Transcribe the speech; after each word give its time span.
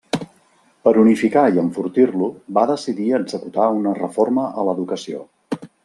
Per 0.87 0.93
unificar 1.01 1.43
i 1.57 1.61
enfortir-lo, 1.65 2.29
va 2.59 2.65
decidir 2.73 3.13
executar 3.21 3.71
una 3.79 3.97
reforma 4.03 4.49
a 4.63 4.69
l'educació. 4.71 5.25